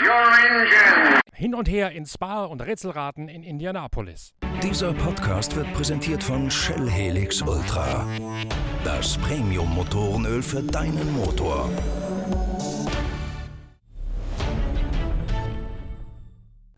engine. 0.00 1.20
Hin 1.34 1.54
und 1.54 1.68
her 1.68 1.90
in 1.92 2.06
Spa 2.06 2.44
und 2.44 2.60
Rätselraten 2.62 3.28
in 3.28 3.42
Indianapolis. 3.42 4.34
Dieser 4.62 4.92
Podcast 4.92 5.56
wird 5.56 5.72
präsentiert 5.72 6.22
von 6.22 6.50
Shell 6.50 6.88
Helix 6.88 7.42
Ultra. 7.42 8.06
Das 8.84 9.18
Premium-Motorenöl 9.18 10.42
für 10.42 10.62
deinen 10.62 11.12
Motor. 11.12 11.68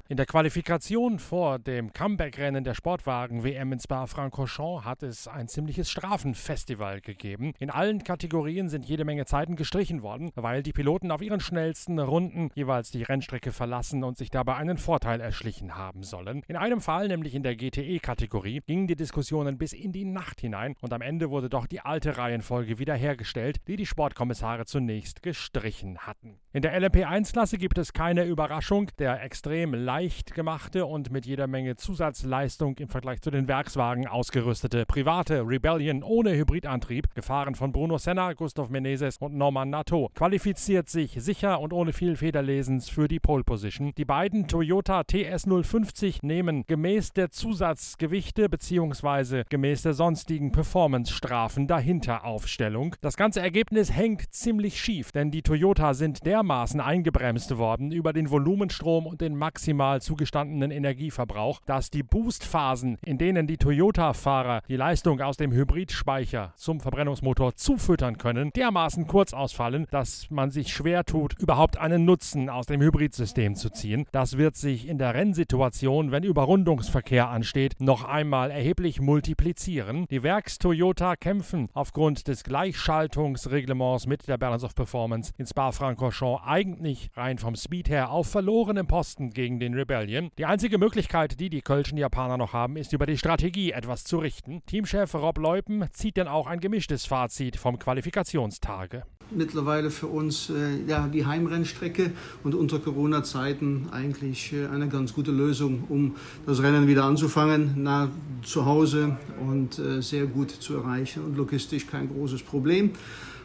In 0.06 0.18
der 0.18 0.26
Qualifikation 0.26 1.18
vor 1.18 1.58
dem 1.58 1.94
Comeback-Rennen 1.94 2.62
der 2.62 2.74
Sportwagen-WM 2.74 3.72
in 3.72 3.80
Spa-Francorchamps 3.80 4.84
hat 4.84 5.02
es 5.02 5.26
ein 5.26 5.48
ziemliches 5.48 5.90
Strafenfestival 5.90 7.00
gegeben. 7.00 7.54
In 7.58 7.70
allen 7.70 8.04
Kategorien 8.04 8.68
sind 8.68 8.84
jede 8.84 9.06
Menge 9.06 9.24
Zeiten 9.24 9.56
gestrichen 9.56 10.02
worden, 10.02 10.30
weil 10.34 10.62
die 10.62 10.74
Piloten 10.74 11.10
auf 11.10 11.22
ihren 11.22 11.40
schnellsten 11.40 11.98
Runden 11.98 12.50
jeweils 12.54 12.90
die 12.90 13.02
Rennstrecke 13.02 13.50
verlassen 13.50 14.04
und 14.04 14.18
sich 14.18 14.28
dabei 14.28 14.56
einen 14.56 14.76
Vorteil 14.76 15.22
erschlichen 15.22 15.74
haben 15.74 16.02
sollen. 16.02 16.42
In 16.48 16.56
einem 16.56 16.82
Fall, 16.82 17.08
nämlich 17.08 17.34
in 17.34 17.42
der 17.42 17.56
GTE-Kategorie, 17.56 18.60
gingen 18.66 18.86
die 18.86 18.96
Diskussionen 18.96 19.56
bis 19.56 19.72
in 19.72 19.92
die 19.92 20.04
Nacht 20.04 20.42
hinein 20.42 20.74
und 20.82 20.92
am 20.92 21.00
Ende 21.00 21.30
wurde 21.30 21.48
doch 21.48 21.66
die 21.66 21.80
alte 21.80 22.18
Reihenfolge 22.18 22.78
wiederhergestellt, 22.78 23.56
die 23.68 23.76
die 23.76 23.86
Sportkommissare 23.86 24.66
zunächst 24.66 25.22
gestrichen 25.22 26.00
hatten. 26.00 26.40
In 26.52 26.60
der 26.60 26.78
LMP1-Klasse 26.78 27.56
gibt 27.56 27.78
es 27.78 27.94
keine 27.94 28.24
Überraschung. 28.26 28.90
Der 28.98 29.22
extrem 29.22 29.72
leicht 29.94 30.34
gemachte 30.34 30.86
und 30.86 31.12
mit 31.12 31.24
jeder 31.24 31.46
Menge 31.46 31.76
Zusatzleistung 31.76 32.76
im 32.78 32.88
Vergleich 32.88 33.20
zu 33.20 33.30
den 33.30 33.46
Werkswagen 33.46 34.08
ausgerüstete 34.08 34.86
private 34.86 35.46
Rebellion 35.46 36.02
ohne 36.02 36.34
Hybridantrieb, 36.34 37.14
gefahren 37.14 37.54
von 37.54 37.70
Bruno 37.70 37.96
Senna, 37.96 38.32
Gustav 38.32 38.70
Menezes 38.70 39.18
und 39.18 39.36
Norman 39.36 39.70
Nato, 39.70 40.10
qualifiziert 40.16 40.88
sich 40.88 41.12
sicher 41.22 41.60
und 41.60 41.72
ohne 41.72 41.92
viel 41.92 42.16
Federlesens 42.16 42.88
für 42.88 43.06
die 43.06 43.20
Pole 43.20 43.44
Position. 43.44 43.92
Die 43.96 44.04
beiden 44.04 44.48
Toyota 44.48 45.02
TS050 45.02 46.26
nehmen 46.26 46.64
gemäß 46.66 47.12
der 47.12 47.30
Zusatzgewichte 47.30 48.48
bzw. 48.48 49.44
gemäß 49.48 49.82
der 49.82 49.94
sonstigen 49.94 50.50
Performance-Strafen 50.50 51.68
dahinter 51.68 52.24
Aufstellung. 52.24 52.96
Das 53.00 53.16
ganze 53.16 53.40
Ergebnis 53.42 53.92
hängt 53.92 54.34
ziemlich 54.34 54.80
schief, 54.80 55.12
denn 55.12 55.30
die 55.30 55.42
Toyota 55.42 55.94
sind 55.94 56.26
dermaßen 56.26 56.80
eingebremst 56.80 57.56
worden 57.58 57.92
über 57.92 58.12
den 58.12 58.28
Volumenstrom 58.28 59.06
und 59.06 59.20
den 59.20 59.36
maximal 59.84 60.00
zugestandenen 60.00 60.70
Energieverbrauch, 60.70 61.60
dass 61.66 61.90
die 61.90 62.02
Boostphasen, 62.02 62.96
in 63.04 63.18
denen 63.18 63.46
die 63.46 63.58
Toyota-Fahrer 63.58 64.62
die 64.68 64.76
Leistung 64.76 65.20
aus 65.20 65.36
dem 65.36 65.52
Hybridspeicher 65.52 66.52
zum 66.56 66.80
Verbrennungsmotor 66.80 67.54
zufüttern 67.54 68.16
können, 68.16 68.50
dermaßen 68.52 69.06
kurz 69.06 69.32
ausfallen, 69.34 69.86
dass 69.90 70.30
man 70.30 70.50
sich 70.50 70.72
schwer 70.72 71.04
tut, 71.04 71.38
überhaupt 71.38 71.76
einen 71.76 72.04
Nutzen 72.04 72.48
aus 72.48 72.66
dem 72.66 72.80
Hybridsystem 72.80 73.54
zu 73.56 73.70
ziehen. 73.70 74.06
Das 74.12 74.38
wird 74.38 74.56
sich 74.56 74.88
in 74.88 74.98
der 74.98 75.14
Rennsituation, 75.14 76.10
wenn 76.10 76.24
Überrundungsverkehr 76.24 77.28
ansteht, 77.28 77.74
noch 77.78 78.04
einmal 78.04 78.50
erheblich 78.50 79.00
multiplizieren. 79.00 80.06
Die 80.10 80.22
Werks-Toyota 80.22 81.16
kämpfen 81.16 81.68
aufgrund 81.74 82.28
des 82.28 82.44
Gleichschaltungsreglements 82.44 84.06
mit 84.06 84.28
der 84.28 84.38
Balance 84.38 84.64
of 84.64 84.74
Performance 84.74 85.32
in 85.36 85.46
Spa-Francorchamps 85.46 86.42
eigentlich 86.46 87.10
rein 87.14 87.38
vom 87.38 87.56
Speed 87.56 87.88
her 87.88 88.10
auf 88.10 88.28
verlorenem 88.28 88.86
Posten 88.86 89.30
gegen 89.30 89.58
den 89.60 89.73
Rebellion. 89.74 90.30
Die 90.38 90.46
einzige 90.46 90.78
Möglichkeit, 90.78 91.38
die 91.40 91.50
die 91.50 91.62
kölschen 91.62 91.98
Japaner 91.98 92.36
noch 92.36 92.52
haben, 92.52 92.76
ist 92.76 92.92
über 92.92 93.06
die 93.06 93.18
Strategie 93.18 93.72
etwas 93.72 94.04
zu 94.04 94.18
richten. 94.18 94.62
Teamchef 94.66 95.14
Rob 95.14 95.38
Leupen 95.38 95.86
zieht 95.92 96.16
denn 96.16 96.28
auch 96.28 96.46
ein 96.46 96.60
gemischtes 96.60 97.06
Fazit 97.06 97.56
vom 97.56 97.78
Qualifikationstage. 97.78 99.04
Mittlerweile 99.30 99.90
für 99.90 100.06
uns 100.06 100.50
äh, 100.50 100.86
ja, 100.86 101.08
die 101.08 101.26
Heimrennstrecke 101.26 102.12
und 102.42 102.54
unter 102.54 102.78
Corona-Zeiten 102.78 103.88
eigentlich 103.90 104.52
äh, 104.52 104.66
eine 104.66 104.88
ganz 104.88 105.14
gute 105.14 105.32
Lösung, 105.32 105.84
um 105.88 106.16
das 106.46 106.62
Rennen 106.62 106.86
wieder 106.86 107.04
anzufangen, 107.04 107.82
nah 107.82 108.10
zu 108.42 108.66
Hause 108.66 109.16
und 109.40 109.78
äh, 109.78 110.02
sehr 110.02 110.26
gut 110.26 110.50
zu 110.50 110.76
erreichen 110.76 111.24
und 111.24 111.36
logistisch 111.36 111.86
kein 111.86 112.08
großes 112.08 112.42
Problem. 112.42 112.90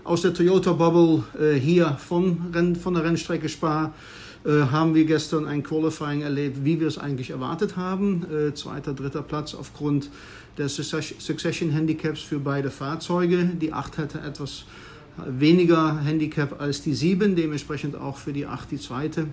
Aus 0.03 0.22
der 0.22 0.34
Toyota 0.34 0.73
Bubble 0.73 1.23
äh, 1.40 1.57
hier 1.59 1.97
von, 1.97 2.51
Renn, 2.53 2.75
von 2.75 2.94
der 2.94 3.03
Rennstrecke 3.03 3.47
Spa 3.47 3.94
haben 4.45 4.95
wir 4.95 5.05
gestern 5.05 5.45
ein 5.45 5.63
Qualifying 5.63 6.22
erlebt, 6.22 6.63
wie 6.63 6.79
wir 6.79 6.88
es 6.88 6.97
eigentlich 6.97 7.31
erwartet 7.31 7.75
haben. 7.75 8.25
Äh, 8.31 8.53
zweiter, 8.53 8.94
dritter 8.94 9.22
Platz 9.22 9.53
aufgrund 9.53 10.09
des 10.57 10.75
Succession 10.75 11.72
Handicaps 11.72 12.22
für 12.22 12.39
beide 12.39 12.72
Fahrzeuge. 12.72 13.51
Die 13.61 13.73
8 13.73 13.97
hatte 13.97 14.22
etwas 14.22 14.66
weniger 15.28 15.99
Handicap 15.99 16.61
als 16.61 16.81
die 16.81 16.94
7, 16.94 17.35
dementsprechend 17.35 17.97
auch 17.97 18.17
für 18.17 18.31
die 18.31 18.45
8 18.45 18.72
die 18.72 18.79
zweite 18.79 19.28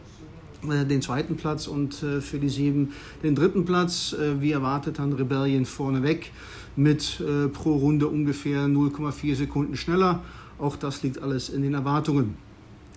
den 0.62 1.02
zweiten 1.02 1.36
Platz 1.36 1.68
und 1.68 1.94
für 1.94 2.38
die 2.40 2.48
7 2.48 2.92
den 3.22 3.34
dritten 3.36 3.64
Platz. 3.66 4.16
Wie 4.40 4.50
erwartet 4.50 4.98
dann 4.98 5.12
Rebellion 5.12 5.64
vorneweg 5.66 6.32
mit 6.74 7.22
pro 7.52 7.76
Runde 7.76 8.08
ungefähr 8.08 8.66
0,4 8.66 9.36
Sekunden 9.36 9.76
schneller. 9.76 10.24
Auch 10.58 10.74
das 10.74 11.02
liegt 11.02 11.22
alles 11.22 11.50
in 11.50 11.62
den 11.62 11.74
Erwartungen. 11.74 12.45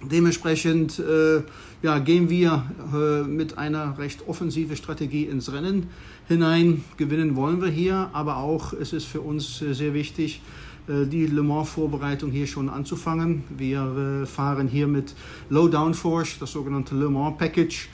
Dementsprechend 0.02 1.00
äh, 1.00 1.42
ja, 1.82 2.00
gehen 2.00 2.30
wir 2.30 2.64
äh, 2.94 3.28
mit 3.28 3.58
einer 3.58 3.98
recht 3.98 4.28
offensiven 4.28 4.78
Strategie 4.78 5.26
ins 5.26 5.52
Rennen 5.52 5.88
hinein. 6.28 6.84
Gewinnen 6.96 7.36
wollen 7.36 7.62
wir 7.62 7.70
hier, 7.70 8.10
aber 8.14 8.38
auch 8.38 8.72
es 8.72 8.94
ist 8.94 9.06
für 9.06 9.20
uns 9.20 9.62
äh, 9.62 9.74
sehr 9.74 9.94
wichtig, 9.94 10.42
äh, 10.88 11.06
die 11.06 11.28
Le 11.28 11.44
Mans-Vorbereitung 11.44 12.32
hier 12.32 12.48
schon 12.48 12.70
anzufangen. 12.70 13.44
Wir 13.50 14.22
äh, 14.24 14.26
fahren 14.26 14.70
hier 14.70 14.88
mit 14.88 15.16
Low 15.50 15.68
Downforce, 15.68 16.40
das 16.40 16.54
sogenannte 16.54 16.96
Le 16.96 17.10
Mans 17.10 17.38
Package, 17.38 17.90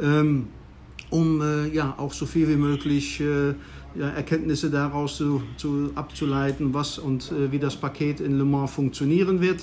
ähm, 0.00 0.46
um 1.10 1.42
äh, 1.42 1.68
ja, 1.68 1.94
auch 1.98 2.14
so 2.14 2.24
viel 2.24 2.48
wie 2.48 2.56
möglich 2.56 3.22
ja, 3.94 4.08
Erkenntnisse 4.08 4.70
daraus 4.70 5.16
zu, 5.16 5.42
zu, 5.56 5.90
abzuleiten, 5.94 6.72
was 6.72 6.98
und 6.98 7.32
äh, 7.32 7.50
wie 7.50 7.58
das 7.58 7.76
Paket 7.76 8.20
in 8.20 8.38
Le 8.38 8.44
Mans 8.44 8.70
funktionieren 8.70 9.40
wird. 9.40 9.62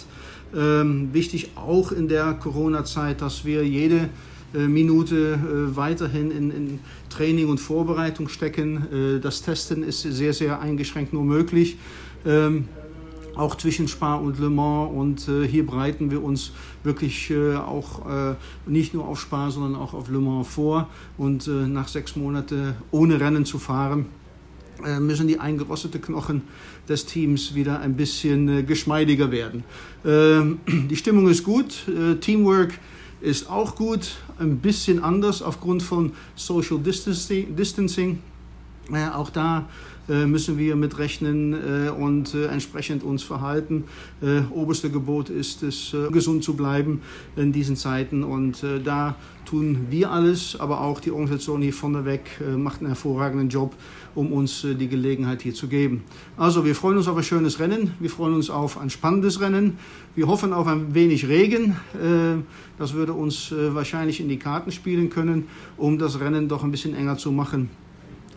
Ähm, 0.55 1.09
wichtig 1.13 1.51
auch 1.55 1.91
in 1.91 2.07
der 2.07 2.33
Corona-Zeit, 2.33 3.21
dass 3.21 3.43
wir 3.43 3.65
jede 3.65 4.09
äh, 4.53 4.59
Minute 4.59 5.33
äh, 5.33 5.75
weiterhin 5.75 6.31
in, 6.31 6.51
in, 6.51 6.79
Training 7.09 7.49
und 7.49 7.59
Vorbereitung 7.59 8.29
stecken. 8.29 9.17
Äh, 9.17 9.19
das 9.19 9.41
Testen 9.41 9.83
ist 9.83 10.01
sehr, 10.01 10.33
sehr 10.33 10.61
eingeschränkt 10.61 11.13
nur 11.13 11.23
möglich. 11.23 11.77
Ähm, 12.25 12.65
auch 13.35 13.55
zwischen 13.55 13.87
Spa 13.87 14.15
und 14.15 14.39
Le 14.39 14.49
Mans. 14.49 14.91
Und 14.93 15.27
äh, 15.27 15.47
hier 15.47 15.65
bereiten 15.65 16.11
wir 16.11 16.23
uns 16.23 16.51
wirklich 16.83 17.29
äh, 17.29 17.55
auch 17.55 18.09
äh, 18.09 18.35
nicht 18.65 18.93
nur 18.93 19.07
auf 19.07 19.19
Spa, 19.19 19.51
sondern 19.51 19.75
auch 19.75 19.93
auf 19.93 20.09
Le 20.09 20.19
Mans 20.19 20.47
vor. 20.47 20.89
Und 21.17 21.47
äh, 21.47 21.51
nach 21.51 21.87
sechs 21.87 22.15
Monaten 22.15 22.73
ohne 22.91 23.19
Rennen 23.19 23.45
zu 23.45 23.59
fahren, 23.59 24.05
müssen 24.99 25.27
die 25.27 25.39
eingerosteten 25.39 26.01
Knochen 26.01 26.41
des 26.87 27.05
Teams 27.05 27.55
wieder 27.55 27.79
ein 27.79 27.95
bisschen 27.95 28.49
äh, 28.49 28.63
geschmeidiger 28.63 29.31
werden. 29.31 29.63
Ähm, 30.05 30.59
die 30.89 30.95
Stimmung 30.95 31.27
ist 31.27 31.43
gut, 31.43 31.85
Teamwork 32.21 32.79
ist 33.21 33.49
auch 33.49 33.75
gut, 33.75 34.17
ein 34.37 34.57
bisschen 34.57 35.03
anders 35.03 35.41
aufgrund 35.41 35.81
von 35.81 36.13
Social 36.35 36.79
Distancing. 36.79 38.19
Auch 39.13 39.29
da 39.29 39.67
äh, 40.09 40.25
müssen 40.25 40.57
wir 40.57 40.77
mit 40.77 40.97
rechnen 40.99 41.53
äh, 41.53 41.89
und 41.89 42.33
äh, 42.33 42.45
entsprechend 42.45 43.03
uns 43.03 43.23
verhalten. 43.23 43.83
oberste 44.51 44.89
Gebot 44.89 45.29
ist 45.29 45.63
es, 45.63 45.95
gesund 46.11 46.43
zu 46.43 46.55
bleiben 46.55 47.01
in 47.35 47.51
diesen 47.51 47.75
Zeiten. 47.75 48.23
Und 48.23 48.63
da 48.83 49.15
tun 49.45 49.87
wir 49.89 50.11
alles, 50.11 50.59
aber 50.59 50.81
auch 50.81 50.99
die 50.99 51.11
Organisation 51.11 51.61
hier 51.61 51.73
vorneweg 51.73 52.21
macht 52.57 52.79
einen 52.79 52.87
hervorragenden 52.87 53.49
Job, 53.49 53.75
um 54.15 54.31
uns 54.33 54.65
die 54.79 54.87
Gelegenheit 54.87 55.41
hier 55.41 55.53
zu 55.53 55.67
geben. 55.67 56.03
Also 56.35 56.65
wir 56.65 56.75
freuen 56.75 56.97
uns 56.97 57.07
auf 57.07 57.17
ein 57.17 57.23
schönes 57.23 57.59
Rennen, 57.59 57.93
wir 57.99 58.09
freuen 58.09 58.33
uns 58.33 58.49
auf 58.49 58.77
ein 58.77 58.89
spannendes 58.89 59.39
Rennen, 59.39 59.77
wir 60.15 60.27
hoffen 60.27 60.51
auf 60.51 60.67
ein 60.67 60.93
wenig 60.93 61.27
Regen, 61.27 61.75
das 62.77 62.93
würde 62.93 63.13
uns 63.13 63.53
wahrscheinlich 63.55 64.19
in 64.19 64.29
die 64.29 64.39
Karten 64.39 64.71
spielen 64.71 65.09
können, 65.09 65.47
um 65.77 65.97
das 65.97 66.19
Rennen 66.19 66.47
doch 66.47 66.63
ein 66.63 66.71
bisschen 66.71 66.95
enger 66.95 67.17
zu 67.17 67.31
machen 67.31 67.69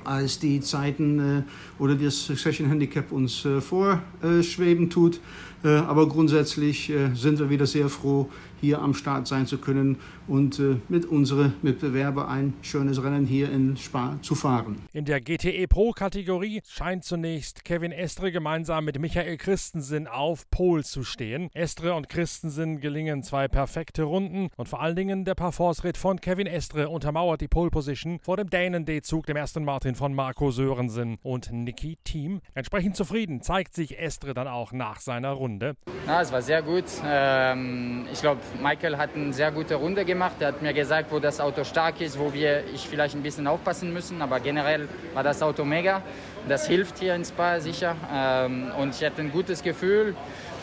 als 0.05 0.39
die 0.39 0.61
Zeiten 0.61 1.19
äh, 1.39 1.43
oder 1.83 1.95
das 1.95 2.27
Succession 2.27 2.69
Handicap 2.69 3.13
uns 3.13 3.45
äh, 3.45 3.61
vorschweben 3.61 4.91
tut. 4.91 5.21
Äh, 5.63 5.69
aber 5.69 6.09
grundsätzlich 6.09 6.91
äh, 6.91 7.15
sind 7.15 7.39
wir 7.39 7.51
wieder 7.51 7.67
sehr 7.67 7.89
froh, 7.89 8.29
hier 8.61 8.81
am 8.81 8.95
Start 8.95 9.27
sein 9.27 9.47
zu 9.47 9.59
können 9.59 9.97
und 10.27 10.59
äh, 10.59 10.77
mit 10.89 11.07
unseren 11.07 11.55
Mitbewerbern 11.63 12.29
ein 12.29 12.55
schönes 12.63 13.03
Rennen 13.03 13.27
hier 13.27 13.51
in 13.51 13.77
Spa 13.77 14.19
zu 14.23 14.35
fahren. 14.35 14.77
In 14.93 15.05
der 15.05 15.21
GTE 15.21 15.67
Pro 15.67 15.93
Kategorie 15.93 16.61
scheint 16.69 17.05
zunächst 17.05 17.65
Kevin 17.65 17.93
Estre 17.93 18.33
gemeinsam 18.33 18.85
mit 18.85 18.99
Michael 18.99 19.37
Christensen 19.37 20.07
auf 20.07 20.49
Pol 20.51 20.85
zu 20.85 21.05
stehen. 21.05 21.51
Estre 21.53 21.95
und 21.95 22.09
Christensen 22.09 22.81
gelingen 22.81 23.23
zwei 23.23 23.49
perfekte 23.49 24.05
Runden 24.05 24.49
und 24.57 24.69
vor 24.69 24.81
allen 24.81 24.97
Dingen 24.97 25.25
der 25.25 25.35
Parforce-Ritt 25.35 25.97
von 25.97 26.21
Kevin 26.21 26.47
Estre 26.47 26.89
untermauert 26.89 27.41
die 27.41 27.49
Pole 27.49 27.71
Position 27.71 28.19
vor 28.23 28.37
dem 28.37 28.51
Dänen 28.51 28.85
D-Zug, 28.85 29.27
dem 29.27 29.37
ersten 29.37 29.65
Martin 29.65 29.95
von 29.95 30.15
Marco 30.15 30.51
Sörensen 30.51 31.19
und 31.23 31.51
Niki 31.53 31.99
Thiem. 32.05 32.41
Entsprechend 32.55 32.97
zufrieden 32.97 33.43
zeigt 33.43 33.75
sich 33.75 33.99
Estre 33.99 34.35
dann 34.35 34.49
auch 34.49 34.73
nach 34.73 35.01
seiner 35.01 35.31
Runde. 35.31 35.50
Runde. 35.51 35.75
Ja, 36.07 36.23
es 36.23 36.33
war 36.33 36.43
sehr 36.43 36.63
gut. 36.63 36.85
Ähm, 37.05 38.07
ich 38.13 38.21
glaube, 38.21 38.41
Michael 38.63 38.97
hat 38.97 39.11
eine 39.15 39.33
sehr 39.33 39.51
gute 39.51 39.75
Runde 39.75 40.05
gemacht. 40.05 40.37
Er 40.41 40.49
hat 40.49 40.63
mir 40.63 40.73
gesagt, 40.73 41.11
wo 41.11 41.19
das 41.19 41.41
Auto 41.41 41.65
stark 41.65 42.01
ist, 42.01 42.19
wo 42.19 42.33
wir 42.33 42.65
ich 42.73 42.89
vielleicht 42.89 43.15
ein 43.15 43.23
bisschen 43.23 43.47
aufpassen 43.47 43.93
müssen. 43.93 44.23
Aber 44.23 44.41
generell 44.41 44.89
war 45.15 45.23
das 45.23 45.43
Auto 45.43 45.65
mega. 45.65 46.03
Das 46.49 46.67
hilft 46.67 46.99
hier 46.99 47.15
in 47.15 47.25
Spa 47.25 47.61
sicher. 47.61 47.97
Ähm, 48.13 48.71
und 48.79 48.95
ich 48.95 49.05
hatte 49.05 49.23
ein 49.23 49.33
gutes 49.33 49.63
Gefühl. 49.63 50.15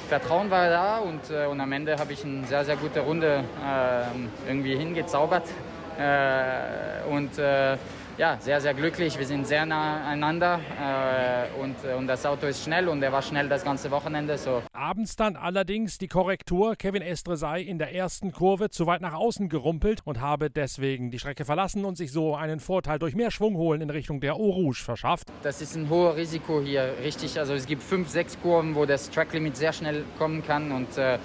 Vertrauen 0.08 0.50
war 0.50 0.70
da 0.70 0.98
und, 1.00 1.30
äh, 1.30 1.48
und 1.48 1.60
am 1.60 1.72
Ende 1.74 1.98
habe 1.98 2.14
ich 2.14 2.24
eine 2.24 2.48
sehr, 2.48 2.64
sehr 2.64 2.78
gute 2.78 3.02
Runde 3.02 3.44
äh, 3.62 4.50
irgendwie 4.50 4.76
hingezaubert. 4.78 5.44
Äh, 6.00 7.10
und 7.12 7.38
äh, 7.38 7.76
ja, 8.18 8.38
sehr, 8.40 8.60
sehr 8.60 8.74
glücklich. 8.74 9.18
Wir 9.18 9.26
sind 9.26 9.46
sehr 9.46 9.66
nah 9.66 10.06
einander 10.08 10.60
äh, 10.80 11.62
und, 11.62 11.76
äh, 11.84 11.94
und 11.94 12.08
das 12.08 12.26
Auto 12.26 12.48
ist 12.48 12.64
schnell 12.64 12.88
und 12.88 13.02
er 13.04 13.12
war 13.12 13.22
schnell 13.22 13.48
das 13.48 13.64
ganze 13.64 13.92
Wochenende. 13.92 14.38
So. 14.38 14.64
Abends 14.74 15.16
dann 15.16 15.36
allerdings 15.36 15.98
die 15.98 16.08
Korrektur. 16.08 16.76
Kevin 16.76 17.02
Estre 17.02 17.38
sei 17.38 17.62
in 17.62 17.78
der 17.78 17.94
ersten 17.94 18.32
Kurve 18.32 18.70
zu 18.70 18.88
weit 18.88 19.02
nach 19.02 19.14
außen 19.14 19.50
gerumpelt 19.50 20.02
und 20.04 20.20
habe 20.20 20.50
deswegen 20.50 21.12
die 21.12 21.20
Strecke 21.20 21.46
verlassen 21.46 21.86
und 21.86 21.96
sich 21.96 22.12
so 22.12 22.36
einen 22.36 22.60
Vorteil 22.60 22.98
durch 22.98 23.16
mehr 23.16 23.30
Schwung 23.30 23.56
holen 23.56 23.82
in 23.82 23.90
Richtung 23.90 24.20
der 24.20 24.36
Eau 24.36 24.50
Rouge 24.50 24.82
verschafft. 24.84 25.28
Das 25.44 25.62
ist 25.62 25.76
ein 25.76 25.90
hohes 25.90 26.18
Risiko 26.18 26.62
hier, 26.62 26.94
richtig. 27.04 27.38
Also 27.40 27.54
es 27.54 27.68
gibt 27.68 27.84
fünf, 27.84 28.10
sechs 28.10 28.40
Kurven, 28.42 28.76
wo 28.76 28.86
das 28.86 29.12
Tracklimit 29.12 29.56
sehr 29.56 29.74
schnell 29.74 30.04
kommen 30.18 30.44
kann 30.44 30.72
und 30.72 30.98
äh, 30.98 31.20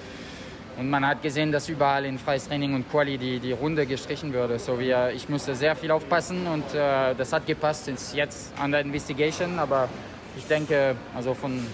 und 0.79 0.89
man 0.89 1.07
hat 1.07 1.23
gesehen, 1.23 1.53
dass 1.53 1.69
überall 1.69 2.05
in 2.05 2.19
freies 2.19 2.49
Training 2.49 2.75
und 2.75 2.91
Quali 2.91 3.19
die, 3.19 3.39
die 3.41 3.53
Runde 3.53 3.87
gestrichen 3.87 4.33
würde. 4.33 4.59
So 4.59 4.79
wie, 4.79 4.95
ich 5.15 5.29
musste 5.29 5.55
sehr 5.55 5.77
viel 5.77 5.91
aufpassen 5.91 6.47
und 6.47 6.75
äh, 6.75 7.15
das 7.15 7.33
hat 7.33 7.47
gepasst. 7.47 7.89
Ist 7.89 8.15
jetzt 8.15 8.53
an 8.59 8.73
der 8.73 8.81
Investigation, 8.81 9.59
aber 9.59 9.89
ich 10.37 10.45
denke, 10.47 10.97
also 11.15 11.35
von, 11.35 11.67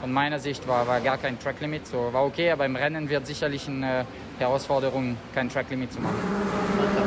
von 0.00 0.12
meiner 0.12 0.38
Sicht 0.38 0.66
war, 0.66 0.86
war 0.86 1.00
gar 1.00 1.18
kein 1.18 1.38
Tracklimit. 1.38 1.86
So 1.86 2.12
war 2.12 2.24
okay, 2.24 2.50
aber 2.50 2.66
im 2.66 2.76
Rennen 2.76 3.08
wird 3.08 3.26
sicherlich 3.26 3.68
eine 3.68 4.04
Herausforderung, 4.38 5.16
kein 5.34 5.48
Tracklimit 5.48 5.92
zu 5.92 6.00
machen. 6.00 6.99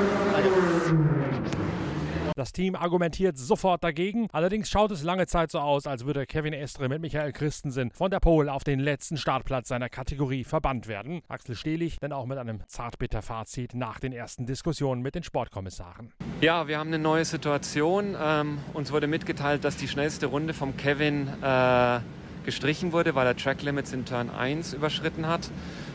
Das 2.36 2.52
Team 2.52 2.76
argumentiert 2.76 3.38
sofort 3.38 3.84
dagegen. 3.84 4.28
Allerdings 4.32 4.68
schaut 4.68 4.90
es 4.90 5.04
lange 5.04 5.28
Zeit 5.28 5.52
so 5.52 5.60
aus, 5.60 5.86
als 5.86 6.06
würde 6.06 6.26
Kevin 6.26 6.54
Estre 6.54 6.90
mit 6.90 7.00
Michael 7.00 7.32
Christensen 7.32 7.92
von 7.92 8.10
der 8.10 8.20
Pole 8.20 8.52
auf 8.52 8.64
den 8.64 8.80
letzten 8.80 9.18
Startplatz 9.18 9.68
seiner 9.68 9.88
Kategorie 9.88 10.44
verbannt 10.44 10.88
werden. 10.88 11.22
Axel 11.28 11.56
Stehlich 11.56 12.00
denn 12.00 12.12
auch 12.12 12.26
mit 12.26 12.40
einem 12.40 12.62
zartbitter 12.68 13.22
Fazit 13.22 13.76
nach 13.76 14.00
den 14.00 14.14
ersten 14.14 14.48
Diskussionen 14.48 15.04
mit 15.04 15.14
den 15.14 15.22
Sportkommissaren. 15.22 16.12
Ja, 16.42 16.68
wir 16.68 16.80
haben 16.80 16.88
eine 16.88 16.98
neue 16.98 17.24
Situation. 17.24 18.16
Ähm, 18.20 18.58
uns 18.74 18.92
wurde 18.92 19.06
mitgeteilt, 19.06 19.64
dass 19.64 19.78
die 19.78 19.88
schnellste 19.88 20.26
Runde 20.26 20.56
vom 20.56 20.76
Kevin 20.76 21.28
äh, 21.44 22.00
gestrichen 22.46 22.94
wurde, 22.94 23.14
weil 23.14 23.28
er 23.28 23.38
Track 23.38 23.62
Limits 23.62 23.94
in 23.94 24.06
Turn 24.06 24.32
1 24.32 24.74
überschritten 24.74 25.28
hat. 25.28 25.52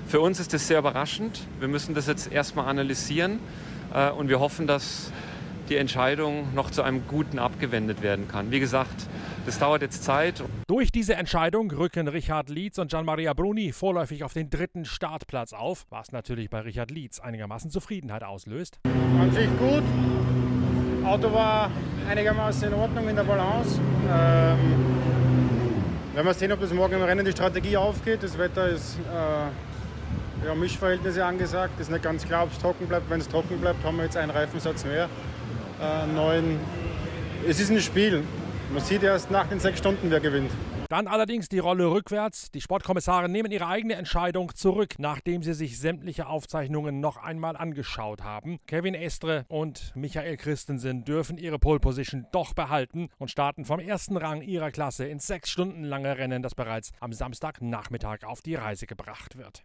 Für 0.07 0.21
uns 0.21 0.39
ist 0.39 0.55
das 0.55 0.69
sehr 0.69 0.79
überraschend. 0.79 1.49
Wir 1.59 1.67
müssen 1.69 1.97
das 1.97 2.07
jetzt 2.07 2.31
erstmal 2.31 2.69
analysieren 2.69 3.41
äh, 3.93 4.11
und 4.11 4.29
wir 4.29 4.39
hoffen, 4.39 4.69
dass 4.69 5.13
die 5.69 5.77
Entscheidung 5.77 6.55
noch 6.55 6.71
zu 6.71 6.83
einem 6.83 7.07
Guten 7.07 7.39
abgewendet 7.39 8.03
werden 8.03 8.29
kann. 8.29 8.51
Wie 8.51 8.61
gesagt, 8.61 9.07
das 9.47 9.59
dauert 9.59 9.83
jetzt 9.83 10.05
Zeit. 10.05 10.43
Durch 10.67 10.91
diese 10.93 11.15
Entscheidung 11.15 11.71
rücken 11.71 12.09
Richard 12.09 12.49
Lietz 12.49 12.79
und 12.79 12.91
Gian-Maria 12.91 13.33
Bruni 13.35 13.73
vorläufig 13.73 14.25
auf 14.25 14.33
den 14.33 14.51
dritten 14.51 14.85
Startplatz 14.85 15.53
auf, 15.53 15.87
was 15.91 16.13
natürlich 16.13 16.51
bei 16.51 16.61
Richard 16.61 16.91
Lietz 16.91 17.21
einigermaßen 17.21 17.71
Zufriedenheit 17.71 18.25
auslöst. 18.25 18.79
An 19.21 19.33
sich 19.33 19.49
gut. 19.59 19.85
Auto 21.05 21.33
war 21.33 21.71
einigermaßen 22.09 22.69
in 22.69 22.75
Ordnung 22.75 23.09
in 23.09 23.17
der 23.17 23.25
Balance. 23.25 23.81
Ähm, 24.11 24.59
werden 26.15 26.27
wir 26.27 26.35
sehen, 26.35 26.53
ob 26.53 26.61
das 26.61 26.73
morgen 26.73 26.95
im 26.95 27.03
Rennen 27.03 27.25
die 27.25 27.33
Strategie 27.33 27.77
aufgeht. 27.77 28.23
Das 28.23 28.37
Wetter 28.37 28.69
ist 28.69 28.99
äh, 28.99 30.47
ja, 30.47 30.55
Mischverhältnisse 30.55 31.25
angesagt. 31.25 31.75
Es 31.77 31.83
ist 31.83 31.91
nicht 31.91 32.03
ganz 32.03 32.27
klar, 32.27 32.45
ob 32.45 32.53
es 32.53 32.59
trocken 32.59 32.87
bleibt. 32.87 33.09
Wenn 33.09 33.21
es 33.21 33.29
trocken 33.29 33.59
bleibt, 33.61 33.85
haben 33.85 33.97
wir 33.97 34.05
jetzt 34.05 34.17
einen 34.17 34.31
Reifensatz 34.31 34.85
mehr 34.85 35.09
äh, 35.81 36.07
neuen. 36.07 36.59
Es 37.47 37.61
ist 37.61 37.71
ein 37.71 37.81
Spiel. 37.81 38.23
Man 38.73 38.83
sieht 38.83 39.03
erst 39.03 39.31
nach 39.31 39.47
den 39.47 39.61
sechs 39.61 39.79
Stunden, 39.79 40.11
wer 40.11 40.21
gewinnt. 40.21 40.51
Dann 40.89 41.07
allerdings 41.07 41.51
die 41.51 41.59
Rolle 41.59 41.91
rückwärts. 41.91 42.51
Die 42.51 42.63
Sportkommissare 42.63 43.29
nehmen 43.29 43.51
ihre 43.51 43.67
eigene 43.67 43.95
Entscheidung 43.95 44.55
zurück, 44.55 44.95
nachdem 44.99 45.43
sie 45.43 45.53
sich 45.53 45.79
sämtliche 45.79 46.29
Aufzeichnungen 46.29 47.01
noch 47.01 47.19
einmal 47.19 47.59
angeschaut 47.59 48.23
haben. 48.25 48.59
Kevin 48.67 48.95
Estre 48.95 49.45
und 49.49 49.93
Michael 49.95 50.39
Christensen 50.39 51.05
dürfen 51.05 51.37
ihre 51.37 51.59
Pole 51.59 51.79
Position 51.79 52.27
doch 52.33 52.55
behalten 52.55 53.11
und 53.19 53.31
starten 53.31 53.67
vom 53.67 53.81
ersten 53.81 54.17
Rang 54.17 54.41
ihrer 54.41 54.71
Klasse 54.71 55.07
ins 55.07 55.27
sechs 55.27 55.51
Stunden 55.51 55.85
lange 55.85 56.17
Rennen, 56.17 56.43
das 56.43 56.55
bereits 56.55 56.93
am 57.01 57.13
Samstagnachmittag 57.13 58.25
auf 58.25 58.41
die 58.41 58.55
Reise 58.55 58.87
gebracht 58.87 59.37
wird. 59.37 59.65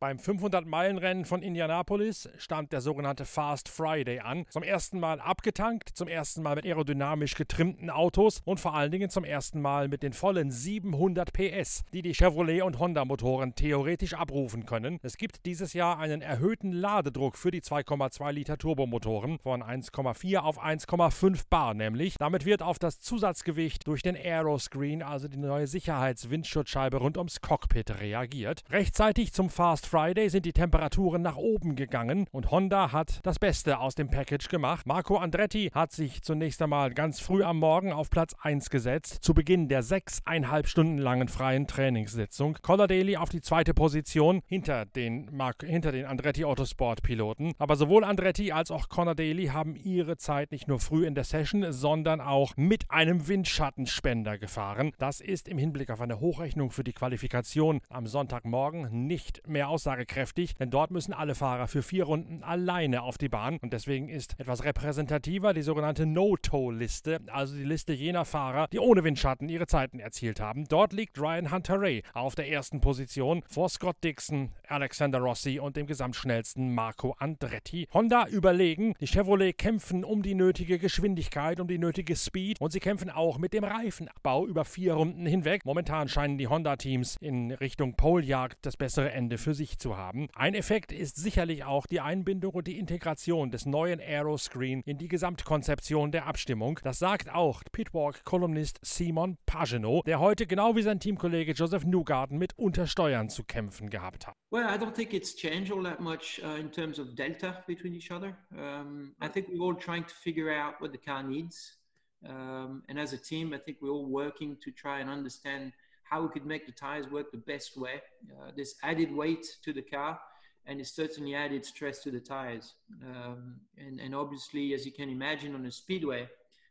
Beim 0.00 0.18
500-Meilen-Rennen 0.18 1.24
von 1.24 1.42
Indianapolis 1.42 2.28
stand 2.38 2.72
der 2.72 2.80
sogenannte 2.80 3.24
Fast 3.24 3.68
Friday 3.68 4.20
an. 4.20 4.46
Zum 4.48 4.62
ersten 4.62 5.00
Mal 5.00 5.20
abgetankt, 5.20 5.88
zum 5.88 6.06
ersten 6.06 6.40
Mal 6.42 6.54
mit 6.54 6.64
aerodynamisch 6.64 7.34
getrimmten 7.34 7.90
Autos 7.90 8.40
und 8.44 8.60
vor 8.60 8.74
allen 8.74 8.92
Dingen 8.92 9.10
zum 9.10 9.24
ersten 9.24 9.60
Mal 9.60 9.88
mit 9.88 10.04
den 10.04 10.12
vollen 10.12 10.52
700 10.52 11.32
PS, 11.32 11.82
die 11.92 12.02
die 12.02 12.14
Chevrolet 12.14 12.62
und 12.62 12.78
Honda 12.78 13.04
Motoren 13.04 13.56
theoretisch 13.56 14.14
abrufen 14.14 14.66
können. 14.66 15.00
Es 15.02 15.16
gibt 15.16 15.44
dieses 15.46 15.72
Jahr 15.72 15.98
einen 15.98 16.22
erhöhten 16.22 16.70
Ladedruck 16.70 17.36
für 17.36 17.50
die 17.50 17.60
2,2 17.60 18.30
Liter 18.30 18.56
Turbomotoren 18.56 19.40
von 19.40 19.64
1,4 19.64 20.38
auf 20.38 20.62
1,5 20.62 21.42
Bar 21.50 21.74
nämlich. 21.74 22.14
Damit 22.18 22.44
wird 22.44 22.62
auf 22.62 22.78
das 22.78 23.00
Zusatzgewicht 23.00 23.88
durch 23.88 24.02
den 24.02 24.14
Aeroscreen, 24.14 25.02
also 25.02 25.26
die 25.26 25.38
neue 25.38 25.66
Sicherheitswindschutzscheibe 25.66 26.98
rund 26.98 27.16
ums 27.16 27.40
Cockpit 27.40 28.00
reagiert. 28.00 28.62
Rechtzeitig 28.70 29.32
zum 29.32 29.50
Fast 29.50 29.87
Friday 29.88 30.28
sind 30.28 30.44
die 30.44 30.52
Temperaturen 30.52 31.22
nach 31.22 31.38
oben 31.38 31.74
gegangen 31.74 32.26
und 32.30 32.50
Honda 32.50 32.92
hat 32.92 33.20
das 33.22 33.38
Beste 33.38 33.78
aus 33.78 33.94
dem 33.94 34.10
Package 34.10 34.48
gemacht. 34.48 34.86
Marco 34.86 35.16
Andretti 35.16 35.70
hat 35.72 35.92
sich 35.92 36.20
zunächst 36.20 36.60
einmal 36.60 36.92
ganz 36.92 37.20
früh 37.20 37.42
am 37.42 37.58
Morgen 37.58 37.94
auf 37.94 38.10
Platz 38.10 38.36
1 38.42 38.68
gesetzt, 38.68 39.24
zu 39.24 39.32
Beginn 39.32 39.68
der 39.68 39.82
sechseinhalb 39.82 40.68
Stunden 40.68 40.98
langen 40.98 41.28
freien 41.28 41.66
Trainingssitzung. 41.66 42.58
Colladeli 42.60 43.16
auf 43.16 43.30
die 43.30 43.40
zweite 43.40 43.72
Position 43.72 44.42
hinter 44.46 44.84
den, 44.84 45.34
Mark, 45.34 45.64
hinter 45.64 45.90
den 45.90 46.04
Andretti 46.04 46.44
Autosport-Piloten. 46.44 47.54
Aber 47.56 47.76
sowohl 47.76 48.04
Andretti 48.04 48.52
als 48.52 48.70
auch 48.70 48.90
Colladeli 48.90 49.46
haben 49.46 49.74
ihre 49.74 50.18
Zeit 50.18 50.52
nicht 50.52 50.68
nur 50.68 50.80
früh 50.80 51.06
in 51.06 51.14
der 51.14 51.24
Session, 51.24 51.72
sondern 51.72 52.20
auch 52.20 52.52
mit 52.58 52.90
einem 52.90 53.26
Windschattenspender 53.26 54.36
gefahren. 54.36 54.92
Das 54.98 55.22
ist 55.22 55.48
im 55.48 55.56
Hinblick 55.56 55.88
auf 55.88 56.02
eine 56.02 56.20
Hochrechnung 56.20 56.72
für 56.72 56.84
die 56.84 56.92
Qualifikation 56.92 57.80
am 57.88 58.06
Sonntagmorgen 58.06 59.06
nicht 59.06 59.48
mehr 59.48 59.70
aus 59.70 59.77
aussagekräftig, 59.78 60.56
denn 60.56 60.70
dort 60.70 60.90
müssen 60.90 61.12
alle 61.12 61.36
Fahrer 61.36 61.68
für 61.68 61.82
vier 61.82 62.04
Runden 62.04 62.42
alleine 62.42 63.02
auf 63.02 63.16
die 63.16 63.28
Bahn 63.28 63.58
und 63.62 63.72
deswegen 63.72 64.08
ist 64.08 64.34
etwas 64.40 64.64
repräsentativer 64.64 65.54
die 65.54 65.62
sogenannte 65.62 66.04
No-Tow-Liste, 66.04 67.20
also 67.28 67.54
die 67.54 67.62
Liste 67.62 67.92
jener 67.92 68.24
Fahrer, 68.24 68.66
die 68.72 68.80
ohne 68.80 69.04
Windschatten 69.04 69.48
ihre 69.48 69.68
Zeiten 69.68 70.00
erzielt 70.00 70.40
haben. 70.40 70.64
Dort 70.68 70.92
liegt 70.92 71.16
Ryan 71.20 71.52
Hunter-Ray 71.52 72.02
auf 72.12 72.34
der 72.34 72.50
ersten 72.50 72.80
Position 72.80 73.44
vor 73.48 73.68
Scott 73.68 74.02
Dixon, 74.02 74.50
Alexander 74.66 75.20
Rossi 75.20 75.60
und 75.60 75.76
dem 75.76 75.86
gesamtschnellsten 75.86 76.74
Marco 76.74 77.14
Andretti. 77.16 77.86
Honda 77.94 78.26
überlegen, 78.26 78.94
die 79.00 79.06
Chevrolet 79.06 79.56
kämpfen 79.56 80.02
um 80.02 80.24
die 80.24 80.34
nötige 80.34 80.80
Geschwindigkeit, 80.80 81.60
um 81.60 81.68
die 81.68 81.78
nötige 81.78 82.16
Speed 82.16 82.60
und 82.60 82.72
sie 82.72 82.80
kämpfen 82.80 83.10
auch 83.10 83.38
mit 83.38 83.52
dem 83.52 83.62
Reifenabbau 83.62 84.44
über 84.44 84.64
vier 84.64 84.94
Runden 84.94 85.24
hinweg. 85.24 85.64
Momentan 85.64 86.08
scheinen 86.08 86.36
die 86.36 86.48
Honda-Teams 86.48 87.16
in 87.20 87.52
Richtung 87.52 87.94
Poljagd 87.94 88.58
das 88.62 88.76
bessere 88.76 89.12
Ende 89.12 89.38
für 89.38 89.54
sich 89.54 89.67
sich 89.68 89.78
zu 89.78 89.96
haben. 89.96 90.28
Ein 90.34 90.54
Effekt 90.54 90.92
ist 90.92 91.16
sicherlich 91.16 91.64
auch 91.64 91.86
die 91.86 92.00
Einbindung 92.00 92.54
und 92.54 92.66
die 92.66 92.78
Integration 92.78 93.50
des 93.50 93.66
neuen 93.66 94.00
Aeroscreen 94.00 94.82
in 94.84 94.98
die 94.98 95.08
Gesamtkonzeption 95.08 96.10
der 96.10 96.26
Abstimmung. 96.26 96.80
Das 96.82 96.98
sagt 96.98 97.32
auch 97.32 97.62
Pitwalk-Kolumnist 97.72 98.78
Simon 98.82 99.36
Pagenaud, 99.46 100.06
der 100.06 100.20
heute 100.20 100.46
genau 100.46 100.74
wie 100.76 100.82
sein 100.82 101.00
Teamkollege 101.00 101.52
Joseph 101.52 101.84
Newgarden 101.84 102.38
mit 102.38 102.58
Untersteuern 102.58 103.28
zu 103.28 103.44
kämpfen 103.44 103.90
gehabt 103.90 104.26
hat. 104.26 104.34
Well, 104.50 104.64
I 104.64 104.78
don't 104.78 104.94
think 104.94 105.12
it's 105.12 105.36
changed 105.36 105.70
all 105.70 105.84
that 105.84 106.00
much 106.00 106.40
uh, 106.42 106.58
in 106.58 106.70
terms 106.70 106.98
of 106.98 107.14
delta 107.14 107.62
between 107.66 107.94
each 107.94 108.10
other. 108.10 108.36
Um, 108.52 109.14
I 109.22 109.28
think 109.28 109.48
we're 109.48 109.62
all 109.62 109.76
trying 109.76 110.04
to 110.04 110.14
figure 110.14 110.50
out 110.50 110.80
what 110.80 110.92
the 110.92 110.98
car 110.98 111.22
needs. 111.22 111.76
Um, 112.24 112.82
and 112.88 112.98
as 112.98 113.12
a 113.12 113.18
team, 113.18 113.52
I 113.54 113.58
think 113.58 113.78
we're 113.80 113.92
all 113.92 114.08
working 114.08 114.56
to 114.64 114.72
try 114.72 115.00
and 115.00 115.10
understand 115.10 115.72
how 116.08 116.22
we 116.22 116.28
could 116.28 116.46
make 116.46 116.66
the 116.66 116.72
tires 116.72 117.06
work 117.08 117.30
the 117.30 117.38
best 117.38 117.76
way. 117.76 118.02
Uh, 118.30 118.50
there's 118.56 118.74
added 118.82 119.14
weight 119.14 119.46
to 119.64 119.72
the 119.72 119.82
car, 119.82 120.18
and 120.66 120.80
it 120.80 120.86
certainly 120.86 121.34
added 121.34 121.64
stress 121.64 122.02
to 122.02 122.10
the 122.10 122.20
tires. 122.20 122.74
Um, 123.04 123.56
and, 123.76 124.00
and 124.00 124.14
obviously, 124.14 124.74
as 124.74 124.84
you 124.86 124.92
can 124.92 125.08
imagine, 125.08 125.54
on 125.54 125.66
a 125.66 125.70
speedway, 125.70 126.28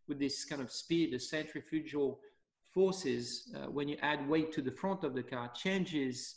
with 0.07 0.19
this 0.19 0.45
kind 0.45 0.61
of 0.61 0.71
speed, 0.71 1.11
the 1.11 1.19
centrifugal 1.19 2.19
forces, 2.71 3.53
uh, 3.55 3.69
when 3.69 3.87
you 3.87 3.97
add 4.01 4.27
weight 4.29 4.51
to 4.53 4.61
the 4.61 4.71
front 4.71 5.03
of 5.03 5.13
the 5.13 5.23
car, 5.23 5.51
changes 5.53 6.35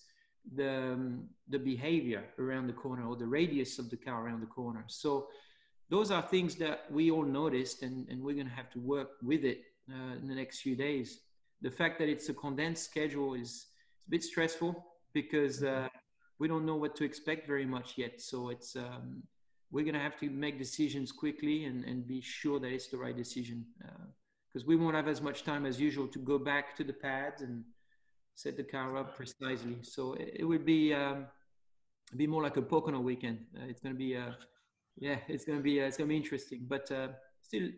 the, 0.56 0.92
um, 0.92 1.24
the 1.48 1.58
behavior 1.58 2.24
around 2.38 2.66
the 2.66 2.72
corner 2.72 3.06
or 3.06 3.16
the 3.16 3.26
radius 3.26 3.78
of 3.78 3.90
the 3.90 3.96
car 3.96 4.24
around 4.24 4.40
the 4.40 4.46
corner. 4.46 4.84
So 4.88 5.28
those 5.88 6.10
are 6.10 6.22
things 6.22 6.54
that 6.56 6.86
we 6.90 7.10
all 7.10 7.24
noticed, 7.24 7.82
and, 7.82 8.08
and 8.08 8.22
we're 8.22 8.34
going 8.34 8.48
to 8.48 8.54
have 8.54 8.70
to 8.70 8.80
work 8.80 9.10
with 9.22 9.44
it 9.44 9.62
uh, 9.90 10.16
in 10.16 10.28
the 10.28 10.34
next 10.34 10.60
few 10.60 10.76
days. 10.76 11.20
The 11.62 11.70
fact 11.70 11.98
that 11.98 12.08
it's 12.08 12.28
a 12.28 12.34
condensed 12.34 12.84
schedule 12.84 13.34
is 13.34 13.66
a 14.06 14.10
bit 14.10 14.22
stressful 14.22 14.84
because 15.12 15.62
uh, 15.62 15.88
we 16.38 16.48
don't 16.48 16.64
know 16.64 16.76
what 16.76 16.96
to 16.96 17.04
expect 17.04 17.46
very 17.46 17.66
much 17.66 17.98
yet. 17.98 18.20
So 18.20 18.48
it's 18.48 18.76
um, 18.76 19.22
we're 19.70 19.84
going 19.84 19.94
to 19.94 20.00
have 20.00 20.18
to 20.20 20.30
make 20.30 20.58
decisions 20.58 21.12
quickly 21.12 21.64
and, 21.64 21.84
and 21.84 22.06
be 22.06 22.20
sure 22.20 22.58
that 22.60 22.72
it's 22.72 22.88
the 22.88 22.96
right 22.96 23.16
decision 23.16 23.64
because 24.48 24.62
uh, 24.62 24.66
we 24.66 24.76
won't 24.76 24.96
have 24.96 25.06
as 25.06 25.20
much 25.20 25.44
time 25.44 25.64
as 25.66 25.80
usual 25.80 26.08
to 26.08 26.18
go 26.18 26.38
back 26.38 26.76
to 26.76 26.84
the 26.84 26.92
pads 26.92 27.42
and 27.42 27.62
set 28.34 28.56
the 28.56 28.64
car 28.64 28.96
up 28.96 29.16
precisely. 29.16 29.78
So 29.82 30.14
it, 30.14 30.36
it 30.40 30.44
would 30.44 30.64
be 30.64 30.94
um, 30.94 31.26
be 32.16 32.26
more 32.26 32.42
like 32.42 32.56
a 32.56 32.62
Pocono 32.62 33.00
weekend. 33.00 33.38
Uh, 33.56 33.66
it's 33.68 33.80
going 33.80 33.94
to 33.94 33.98
be 33.98 34.16
uh, 34.16 34.32
yeah, 34.96 35.18
it's 35.28 35.44
going 35.44 35.58
to 35.58 35.62
be 35.62 35.80
uh, 35.80 35.84
it's 35.84 35.96
going 35.96 36.08
to 36.08 36.12
be 36.12 36.16
interesting. 36.16 36.66
But 36.68 36.90
uh, 36.90 37.08
still, 37.42 37.68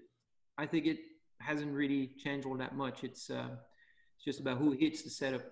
I 0.56 0.66
think 0.66 0.86
it 0.86 0.98
hasn't 1.40 1.72
really 1.72 2.12
changed 2.18 2.46
all 2.46 2.56
that 2.56 2.76
much. 2.76 3.04
It's 3.04 3.28
uh, 3.28 3.48
it's 4.24 4.36
just 4.36 4.40
about 4.40 4.58
who 4.58 4.70
hits 4.70 5.02
the 5.02 5.10
setup. 5.10 5.42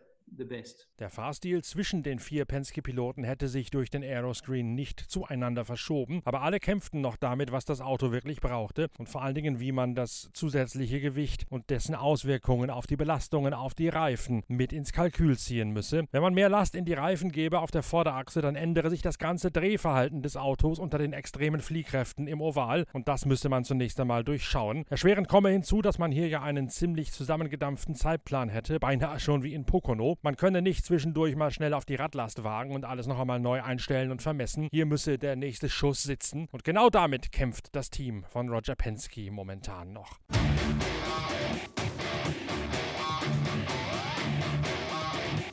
Der 0.98 1.10
Fahrstil 1.10 1.62
zwischen 1.64 2.02
den 2.02 2.18
vier 2.18 2.44
Penske-Piloten 2.44 3.24
hätte 3.24 3.48
sich 3.48 3.70
durch 3.70 3.90
den 3.90 4.02
Aeroscreen 4.02 4.74
nicht 4.74 5.00
zueinander 5.00 5.64
verschoben, 5.64 6.22
aber 6.24 6.42
alle 6.42 6.60
kämpften 6.60 7.00
noch 7.00 7.16
damit, 7.16 7.52
was 7.52 7.64
das 7.64 7.80
Auto 7.80 8.12
wirklich 8.12 8.40
brauchte 8.40 8.88
und 8.98 9.08
vor 9.08 9.22
allen 9.22 9.34
Dingen, 9.34 9.60
wie 9.60 9.72
man 9.72 9.94
das 9.94 10.30
zusätzliche 10.32 11.00
Gewicht 11.00 11.46
und 11.50 11.70
dessen 11.70 11.94
Auswirkungen 11.94 12.70
auf 12.70 12.86
die 12.86 12.96
Belastungen 12.96 13.54
auf 13.54 13.74
die 13.74 13.88
Reifen 13.88 14.42
mit 14.48 14.72
ins 14.72 14.92
Kalkül 14.92 15.36
ziehen 15.36 15.70
müsse. 15.70 16.04
Wenn 16.12 16.22
man 16.22 16.34
mehr 16.34 16.48
Last 16.48 16.74
in 16.74 16.84
die 16.84 16.94
Reifen 16.94 17.32
gebe 17.32 17.60
auf 17.60 17.70
der 17.70 17.82
Vorderachse, 17.82 18.40
dann 18.40 18.56
ändere 18.56 18.90
sich 18.90 19.02
das 19.02 19.18
ganze 19.18 19.50
Drehverhalten 19.50 20.22
des 20.22 20.36
Autos 20.36 20.78
unter 20.78 20.98
den 20.98 21.12
extremen 21.12 21.60
Fliehkräften 21.60 22.26
im 22.26 22.40
Oval 22.40 22.86
und 22.92 23.08
das 23.08 23.26
müsste 23.26 23.48
man 23.48 23.64
zunächst 23.64 23.98
einmal 23.98 24.24
durchschauen. 24.24 24.84
Erschwerend 24.90 25.28
komme 25.28 25.50
hinzu, 25.50 25.82
dass 25.82 25.98
man 25.98 26.12
hier 26.12 26.28
ja 26.28 26.42
einen 26.42 26.68
ziemlich 26.68 27.12
zusammengedampften 27.12 27.94
Zeitplan 27.94 28.48
hätte, 28.48 28.78
beinahe 28.78 29.18
schon 29.18 29.42
wie 29.42 29.54
in 29.54 29.64
Pocono. 29.64 30.16
Man 30.22 30.36
könne 30.36 30.60
nicht 30.60 30.84
zwischendurch 30.84 31.34
mal 31.34 31.50
schnell 31.50 31.72
auf 31.72 31.86
die 31.86 31.94
Radlast 31.94 32.44
wagen 32.44 32.74
und 32.74 32.84
alles 32.84 33.06
noch 33.06 33.18
einmal 33.18 33.40
neu 33.40 33.62
einstellen 33.62 34.10
und 34.10 34.20
vermessen. 34.20 34.68
Hier 34.70 34.84
müsse 34.84 35.16
der 35.18 35.34
nächste 35.34 35.70
Schuss 35.70 36.02
sitzen. 36.02 36.46
Und 36.52 36.62
genau 36.62 36.90
damit 36.90 37.32
kämpft 37.32 37.74
das 37.74 37.88
Team 37.88 38.24
von 38.24 38.50
Roger 38.50 38.74
Penske 38.74 39.30
momentan 39.30 39.94
noch. 39.94 40.18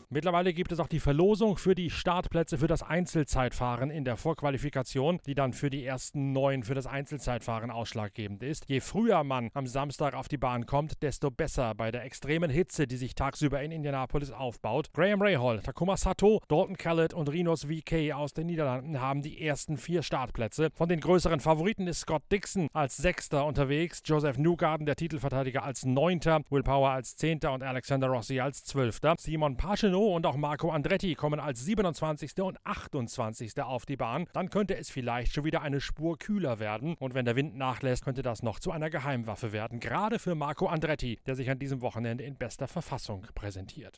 Mittlerweile 0.10 0.54
gibt 0.54 0.72
es 0.72 0.80
auch 0.80 0.88
die 0.88 1.02
Verlosung 1.02 1.58
für 1.58 1.76
die 1.76 1.90
Startplätze 1.90 2.58
für 2.58 2.68
das 2.68 2.82
Einzelzeitfahren 2.82 3.90
in 3.90 4.06
der 4.06 4.16
Vorqualifikation, 4.16 5.20
die 5.26 5.36
dann 5.36 5.52
für 5.52 5.70
die 5.70 5.84
ersten 5.84 6.32
neun 6.32 6.64
für 6.64 6.76
das 6.76 6.88
Einzelzeitfahren 6.88 7.72
ausschlaggebend 7.72 8.42
ist. 8.42 8.70
Je 8.70 8.80
früher 8.80 9.26
man 9.26 9.50
am 9.54 9.68
Samstag 9.68 10.14
auf 10.14 10.30
die 10.30 10.38
Bahn 10.38 10.66
kommt, 10.66 11.04
desto 11.04 11.30
besser 11.30 11.76
bei 11.76 11.92
der 11.92 12.06
extremen 12.06 12.50
Hitze, 12.50 12.88
die 12.88 12.96
sich 12.96 13.16
tagsüber 13.16 13.62
in 13.62 13.74
Indianapolis 13.74 14.32
aufbaut. 14.32 14.94
Graham 14.94 15.22
Rahal, 15.22 15.60
Takuma 15.60 15.98
Sato, 15.98 16.40
Dalton 16.48 16.78
Kellett 16.78 17.14
und 17.14 17.28
Rinos 17.28 17.66
VK 17.66 18.14
aus 18.14 18.32
den 18.32 18.48
Niederlanden 18.48 19.02
haben 19.02 19.22
die 19.22 19.42
ersten 19.46 19.76
vier 19.76 20.04
Startplätze. 20.04 20.70
Von 20.74 20.88
den 20.88 21.02
größeren 21.02 21.42
Favoriten 21.42 21.86
ist 21.86 22.00
Scott 22.00 22.24
Dixon 22.32 22.70
als 22.72 22.96
Sechster 22.96 23.46
unterwegs, 23.46 24.02
Joseph 24.06 24.38
Newgarden, 24.38 24.86
der 24.86 24.96
Titelverteidiger, 24.96 25.66
als 25.66 25.84
Neunter, 25.84 26.40
Will 26.50 26.64
Power 26.64 26.92
als 26.92 27.18
Zehnter 27.18 27.52
und 27.52 27.62
Alexander 27.62 28.08
Rossi 28.08 28.40
als 28.40 28.64
Zwölfter. 28.64 29.16
Simon 29.20 29.58
Paschenow 29.58 29.97
Renault 29.98 30.16
und 30.16 30.26
auch 30.28 30.38
Marco 30.38 30.70
Andretti 30.70 31.16
kommen 31.16 31.40
als 31.40 31.66
27. 31.66 32.40
und 32.42 32.60
28. 32.64 33.60
auf 33.64 33.86
die 33.86 33.98
Bahn. 33.98 34.28
Dann 34.34 34.50
könnte 34.50 34.78
es 34.78 34.90
vielleicht 34.90 35.34
schon 35.34 35.44
wieder 35.44 35.64
eine 35.64 35.82
Spur 35.82 36.20
kühler 36.20 36.60
werden. 36.60 36.96
Und 37.00 37.16
wenn 37.16 37.26
der 37.26 37.36
Wind 37.36 37.58
nachlässt, 37.58 38.06
könnte 38.06 38.22
das 38.22 38.44
noch 38.44 38.60
zu 38.60 38.72
einer 38.72 38.92
Geheimwaffe 38.92 39.54
werden. 39.54 39.80
Gerade 39.80 40.20
für 40.20 40.36
Marco 40.36 40.68
Andretti, 40.68 41.20
der 41.26 41.36
sich 41.36 41.50
an 41.50 41.58
diesem 41.58 41.82
Wochenende 41.82 42.24
in 42.24 42.36
bester 42.36 42.68
Verfassung 42.68 43.26
präsentiert. 43.34 43.98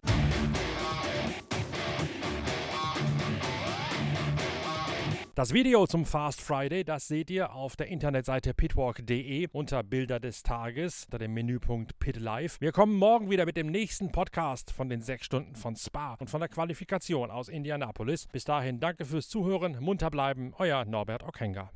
Das 5.36 5.54
Video 5.54 5.88
zum 5.88 6.06
Fast 6.06 6.42
Friday, 6.42 6.84
das 6.84 7.08
seht 7.08 7.30
ihr 7.30 7.54
auf 7.54 7.76
der 7.76 7.88
Internetseite 7.88 8.54
pitwalk.de 8.54 9.48
unter 9.52 9.84
Bilder 9.84 10.20
des 10.20 10.44
Tages, 10.44 11.06
unter 11.06 11.20
dem 11.20 11.34
Menüpunkt 11.34 11.98
Pit 12.00 12.18
Live. 12.18 12.60
Wir 12.60 12.72
kommen 12.72 12.96
morgen 12.96 13.30
wieder 13.30 13.46
mit 13.46 13.56
dem 13.56 13.68
nächsten 13.68 14.12
Podcast 14.12 14.72
von 14.72 14.90
den 14.90 15.02
sechs 15.02 15.26
Stunden 15.26 15.56
von 15.56 15.76
Spa 15.76 16.16
und 16.20 16.30
von 16.30 16.42
der 16.42 16.50
Qualifikation 16.50 17.32
aus 17.32 17.48
Indianapolis. 17.48 18.28
Bis 18.32 18.44
dahin 18.44 18.80
danke 18.80 19.06
fürs 19.06 19.30
Zuhören, 19.30 19.78
munter 19.80 20.10
bleiben, 20.10 20.54
euer 20.58 20.84
Norbert 20.86 21.24
Okenga. 21.24 21.72